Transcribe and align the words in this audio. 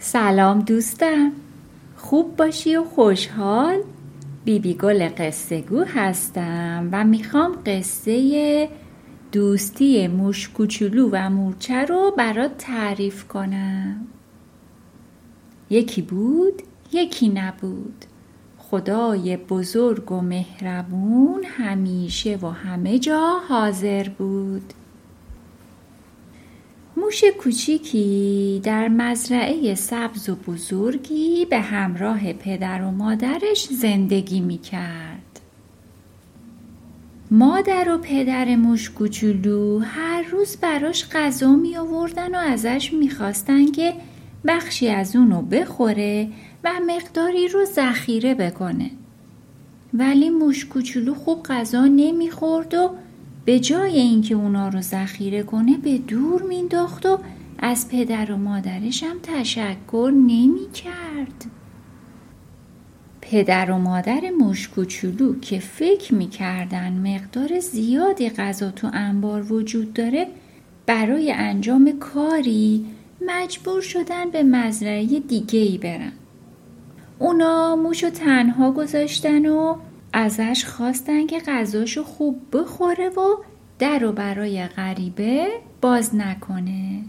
سلام 0.00 0.60
دوستم. 0.60 1.32
خوب 1.96 2.36
باشی 2.36 2.76
و 2.76 2.84
خوشحال. 2.84 3.82
بیبی 4.44 4.74
گل 4.74 5.08
قصه 5.18 5.60
گو 5.60 5.84
هستم 5.84 6.88
و 6.92 7.04
می‌خوام 7.04 7.52
قصه 7.66 8.68
دوستی 9.32 10.08
موش 10.08 10.48
کوچولو 10.48 11.08
و 11.12 11.30
مورچه 11.30 11.84
رو 11.84 12.14
برات 12.18 12.58
تعریف 12.58 13.24
کنم. 13.24 14.06
یکی 15.70 16.02
بود 16.02 16.62
یکی 16.92 17.28
نبود. 17.28 18.04
خدای 18.58 19.36
بزرگ 19.36 20.12
و 20.12 20.20
مهربون 20.20 21.44
همیشه 21.44 22.38
و 22.42 22.46
همه 22.46 22.98
جا 22.98 23.38
حاضر 23.48 24.08
بود. 24.08 24.72
موش 27.00 27.24
کوچیکی 27.38 28.60
در 28.64 28.88
مزرعه 28.88 29.74
سبز 29.74 30.28
و 30.28 30.34
بزرگی 30.34 31.46
به 31.50 31.60
همراه 31.60 32.32
پدر 32.32 32.82
و 32.82 32.90
مادرش 32.90 33.64
زندگی 33.70 34.40
می 34.40 34.58
کرد. 34.58 35.40
مادر 37.30 37.88
و 37.88 37.98
پدر 37.98 38.56
موش 38.56 38.90
کوچولو 38.90 39.78
هر 39.78 40.22
روز 40.22 40.56
براش 40.56 41.08
غذا 41.08 41.52
می 41.56 41.76
آوردن 41.76 42.34
و 42.34 42.38
ازش 42.38 42.92
می 42.92 43.10
خواستن 43.10 43.72
که 43.72 43.94
بخشی 44.46 44.88
از 44.88 45.16
اونو 45.16 45.42
بخوره 45.42 46.28
و 46.64 46.70
مقداری 46.86 47.48
رو 47.48 47.64
ذخیره 47.64 48.34
بکنه. 48.34 48.90
ولی 49.94 50.30
موش 50.30 50.66
کوچولو 50.66 51.14
خوب 51.14 51.42
غذا 51.42 51.84
نمی‌خورد 51.84 52.74
و 52.74 52.90
به 53.48 53.60
جای 53.60 53.98
اینکه 53.98 54.34
اونا 54.34 54.68
رو 54.68 54.80
ذخیره 54.80 55.42
کنه 55.42 55.76
به 55.76 55.98
دور 55.98 56.42
مینداخت 56.42 57.06
و 57.06 57.18
از 57.58 57.88
پدر 57.88 58.32
و 58.32 58.36
مادرش 58.36 59.02
هم 59.02 59.16
تشکر 59.22 60.12
نمی 60.14 60.70
کرد. 60.74 61.44
پدر 63.20 63.70
و 63.70 63.78
مادر 63.78 64.20
موش 64.38 64.68
کوچولو 64.68 65.40
که 65.40 65.58
فکر 65.58 66.14
می‌کردن 66.14 66.92
مقدار 66.92 67.60
زیادی 67.60 68.30
غذا 68.30 68.70
تو 68.70 68.90
انبار 68.92 69.52
وجود 69.52 69.92
داره 69.92 70.26
برای 70.86 71.32
انجام 71.32 71.92
کاری 72.00 72.86
مجبور 73.26 73.80
شدن 73.80 74.30
به 74.30 74.42
مزرعه 74.42 75.20
دیگه 75.20 75.60
ای 75.60 75.78
برن. 75.78 76.12
اونا 77.18 77.76
موشو 77.76 78.10
تنها 78.10 78.72
گذاشتن 78.72 79.46
و 79.46 79.76
ازش 80.12 80.64
خواستن 80.64 81.26
که 81.26 81.38
غذاشو 81.38 82.02
خوب 82.04 82.40
بخوره 82.52 83.08
و 83.08 83.36
در 83.78 84.04
و 84.04 84.12
برای 84.12 84.66
غریبه 84.66 85.48
باز 85.80 86.14
نکنه. 86.14 87.02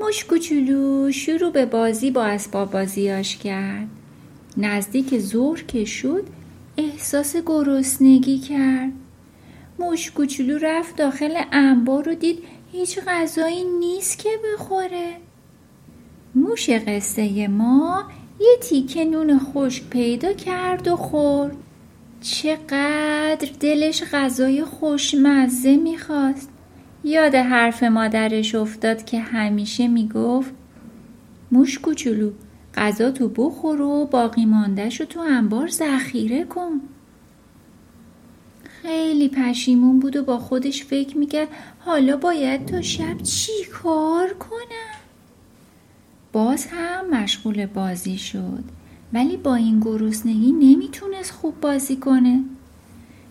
موش 0.00 0.24
کوچولو 0.24 1.12
شروع 1.12 1.50
به 1.50 1.66
بازی 1.66 2.10
با 2.10 2.24
اسباب 2.24 2.70
بازیاش 2.70 3.36
کرد. 3.36 3.88
نزدیک 4.56 5.18
ظهر 5.18 5.62
که 5.62 5.84
شد 5.84 6.24
احساس 6.76 7.36
گرسنگی 7.36 8.38
کرد. 8.38 8.92
موش 9.78 10.10
کوچولو 10.10 10.58
رفت 10.58 10.96
داخل 10.96 11.42
انبار 11.52 12.08
و 12.08 12.14
دید 12.14 12.38
هیچ 12.72 12.98
غذایی 13.06 13.64
نیست 13.64 14.18
که 14.18 14.28
بخوره. 14.54 15.16
موش 16.34 16.70
قصه 16.70 17.48
ما 17.48 18.04
یه 18.40 18.56
تیکه 18.60 19.04
نون 19.04 19.38
خشک 19.38 19.84
پیدا 19.90 20.32
کرد 20.32 20.88
و 20.88 20.96
خورد. 20.96 21.56
چقدر 22.22 23.48
دلش 23.60 24.02
غذای 24.12 24.64
خوشمزه 24.64 25.76
می‌خواست. 25.76 26.48
یاد 27.04 27.34
حرف 27.34 27.82
مادرش 27.82 28.54
افتاد 28.54 29.04
که 29.04 29.20
همیشه 29.20 29.88
می‌گفت 29.88 30.50
موش 31.52 31.78
کوچولو 31.78 32.30
غذا 32.74 33.10
تو 33.10 33.28
بخور 33.28 33.80
و 33.80 34.06
باقی 34.06 34.44
ماندهش 34.44 34.98
تو 34.98 35.20
انبار 35.20 35.68
ذخیره 35.68 36.44
کن. 36.44 36.80
خیلی 38.82 39.28
پشیمون 39.28 40.00
بود 40.00 40.16
و 40.16 40.22
با 40.24 40.38
خودش 40.38 40.84
فکر 40.84 41.18
می‌کرد 41.18 41.48
حالا 41.78 42.16
باید 42.16 42.66
تا 42.66 42.82
شب 42.82 43.22
چی 43.22 43.52
کار 43.82 44.34
کنم. 44.34 44.98
باز 46.32 46.66
هم 46.66 47.10
مشغول 47.10 47.66
بازی 47.66 48.18
شد. 48.18 48.64
ولی 49.12 49.36
با 49.36 49.54
این 49.54 49.80
گرسنگی 49.80 50.52
نمی‌تونست 50.52 51.30
خوب 51.30 51.60
بازی 51.60 51.96
کنه. 51.96 52.44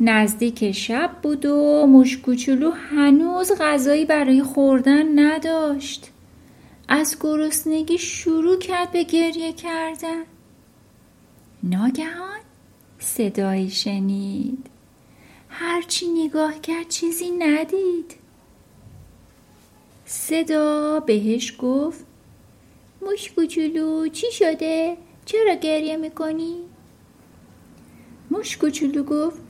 نزدیک 0.00 0.72
شب 0.72 1.10
بود 1.22 1.46
و 1.46 1.86
مشکوچولو 1.86 2.70
هنوز 2.70 3.52
غذایی 3.60 4.04
برای 4.04 4.42
خوردن 4.42 5.18
نداشت. 5.18 6.10
از 6.88 7.16
گرسنگی 7.20 7.98
شروع 7.98 8.58
کرد 8.58 8.92
به 8.92 9.02
گریه 9.02 9.52
کردن. 9.52 10.22
ناگهان 11.62 12.40
صدایی 12.98 13.70
شنید. 13.70 14.66
هرچی 15.48 16.06
نگاه 16.08 16.60
کرد 16.60 16.88
چیزی 16.88 17.30
ندید. 17.30 18.14
صدا 20.06 21.00
بهش 21.00 21.54
گفت 21.58 22.04
موش 23.02 23.32
چی 24.12 24.26
شده؟ 24.32 24.96
چرا 25.24 25.54
گریه 25.54 25.96
می‌کنی؟ 25.96 26.54
موش 28.30 28.56
کوچولو 28.56 29.02
گفت 29.02 29.40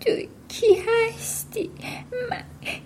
تو 0.00 0.10
کی 0.48 0.66
هستی؟ 0.86 1.70
من 2.30 2.44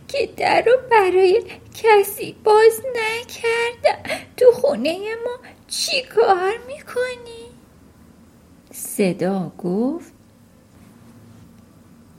که 0.08 0.28
در 0.36 0.62
رو 0.62 0.72
برای 0.90 1.42
کسی 1.74 2.36
باز 2.44 2.80
نکردم 2.96 4.10
تو 4.36 4.52
خونه 4.52 4.98
ما 5.24 5.48
چی 5.68 6.02
کار 6.02 6.54
می‌کنی؟ 6.66 7.46
صدا 8.72 9.52
گفت 9.58 10.12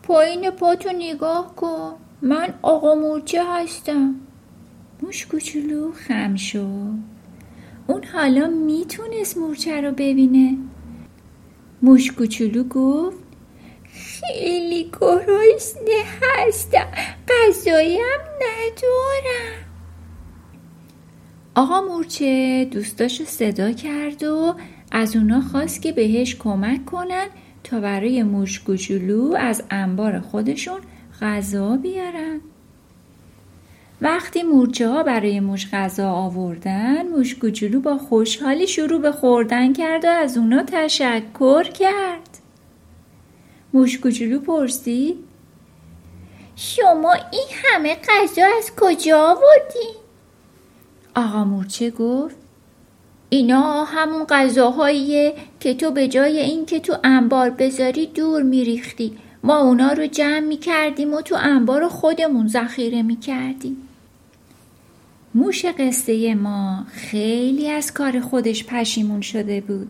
پایین 0.03 0.51
پاتو 0.51 0.89
نگاه 0.89 1.55
کن 1.55 1.93
من 2.21 2.53
آقا 2.61 2.95
مورچه 2.95 3.43
هستم 3.53 4.15
موش 5.01 5.25
کوچولو 5.25 5.91
خم 5.91 6.35
شد 6.35 7.16
اون 7.87 8.03
حالا 8.03 8.47
می‌تونست 8.47 9.37
مورچه 9.37 9.81
رو 9.81 9.91
ببینه. 9.91 10.57
موش 11.81 12.11
کوچولو 12.11 12.63
گفت 12.63 13.17
خیلی 13.83 14.91
گرسنه 15.01 16.03
هستم 16.21 16.87
غذایم 17.27 18.21
ندارم. 18.35 19.67
آقا 21.55 21.81
مورچه 21.81 22.67
دوستاشو 22.71 23.23
صدا 23.23 23.71
کرد 23.71 24.23
و 24.23 24.55
از 24.91 25.15
اونا 25.15 25.41
خواست 25.41 25.81
که 25.81 25.91
بهش 25.91 26.35
کمک 26.35 26.85
کنن 26.85 27.27
تا 27.63 27.79
برای 27.79 28.23
موش 28.23 28.59
کوچولو 28.59 29.35
از 29.39 29.63
انبار 29.71 30.19
خودشون 30.19 30.79
غذا 31.21 31.77
بیارن. 31.77 32.41
وقتی 34.01 34.43
مورچه 34.43 34.89
ها 34.89 35.03
برای 35.03 35.39
موش 35.39 35.67
غذا 35.73 36.11
آوردن 36.11 37.07
موش 37.07 37.35
کوچولو 37.35 37.79
با 37.79 37.97
خوشحالی 37.97 38.67
شروع 38.67 39.01
به 39.01 39.11
خوردن 39.11 39.73
کرد 39.73 40.05
و 40.05 40.07
از 40.07 40.37
اونا 40.37 40.63
تشکر 40.63 41.63
کرد. 41.63 42.29
موش 43.73 43.99
کوچولو 43.99 44.39
پرسید 44.39 45.17
شما 46.55 47.13
این 47.13 47.47
همه 47.63 47.95
غذا 47.95 48.45
از 48.57 48.71
کجا 48.77 49.21
آوردی؟ 49.21 49.97
آقا 51.15 51.43
مورچه 51.43 51.89
گفت 51.89 52.35
اینا 53.29 53.83
همون 53.83 54.25
غذاهاییه 54.29 55.33
که 55.59 55.73
تو 55.73 55.91
به 55.91 56.07
جای 56.07 56.39
اینکه 56.39 56.79
تو 56.79 56.95
انبار 57.03 57.49
بذاری 57.49 58.07
دور 58.07 58.43
میریختی. 58.43 59.17
ما 59.43 59.57
اونا 59.57 59.91
رو 59.91 60.05
جمع 60.05 60.39
می‌کردیم 60.39 61.13
و 61.13 61.21
تو 61.21 61.35
انبار 61.39 61.87
خودمون 61.87 62.47
ذخیره 62.47 63.01
می‌کردیم. 63.01 63.86
موش 65.37 65.65
قصه 65.65 66.35
ما 66.35 66.85
خیلی 66.91 67.69
از 67.69 67.93
کار 67.93 68.19
خودش 68.19 68.65
پشیمون 68.65 69.21
شده 69.21 69.61
بود. 69.61 69.87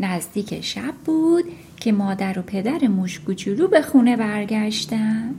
نزدیک 0.00 0.60
شب 0.60 0.94
بود 1.04 1.44
که 1.76 1.92
مادر 1.92 2.38
و 2.38 2.42
پدر 2.42 2.88
موش 2.88 3.20
کوچولو 3.20 3.68
به 3.68 3.82
خونه 3.82 4.16
برگشتن. 4.16 5.34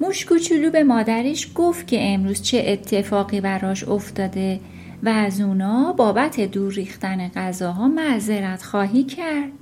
موش 0.00 0.24
کوچولو 0.24 0.70
به 0.70 0.84
مادرش 0.84 1.50
گفت 1.54 1.86
که 1.86 1.98
امروز 2.00 2.42
چه 2.42 2.64
اتفاقی 2.66 3.40
براش 3.40 3.88
افتاده 3.88 4.60
و 5.02 5.08
از 5.08 5.40
اونا 5.40 5.92
بابت 5.92 6.40
دور 6.40 6.72
ریختن 6.72 7.28
غذاها 7.28 7.88
معذرت 7.88 8.62
خواهی 8.62 9.04
کرد. 9.04 9.52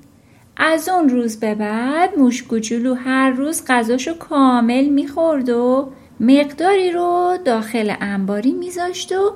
از 0.57 0.89
اون 0.89 1.09
روز 1.09 1.41
به 1.41 1.55
بعد 1.55 2.19
موش 2.19 2.43
کوچولو 2.43 2.95
هر 2.95 3.31
روز 3.31 3.65
غذاشو 3.69 4.15
کامل 4.19 4.85
می‌خورد 4.85 5.49
و 5.49 5.93
مقداری 6.21 6.91
رو 6.91 7.39
داخل 7.45 7.95
انباری 8.01 8.53
میذاشت 8.53 9.13
و 9.13 9.33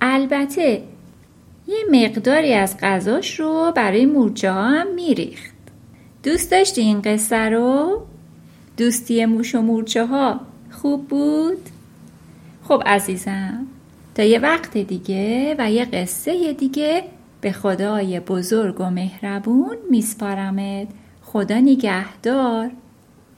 البته 0.00 0.82
یه 1.68 1.78
مقداری 1.92 2.54
از 2.54 2.76
غذاش 2.82 3.40
رو 3.40 3.72
برای 3.76 4.06
مورچه 4.06 4.52
ها 4.52 4.64
هم 4.64 4.94
میریخت 4.94 5.54
دوست 6.22 6.50
داشتی 6.50 6.80
این 6.80 7.02
قصه 7.02 7.48
رو؟ 7.48 8.02
دوستی 8.76 9.26
موش 9.26 9.54
و 9.54 9.62
مورچه 9.62 10.06
ها 10.06 10.40
خوب 10.70 11.08
بود؟ 11.08 11.58
خب 12.62 12.82
عزیزم 12.86 13.66
تا 14.14 14.22
یه 14.22 14.38
وقت 14.38 14.78
دیگه 14.78 15.54
و 15.58 15.70
یه 15.70 15.84
قصه 15.84 16.52
دیگه 16.52 17.04
به 17.40 17.52
خدای 17.52 18.20
بزرگ 18.20 18.80
و 18.80 18.90
مهربون 18.90 19.76
میسپارمت 19.90 20.88
خدا 21.22 21.60
نگهدار 21.60 22.70